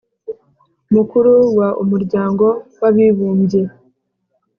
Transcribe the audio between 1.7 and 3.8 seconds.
umuryango w'abibumbye: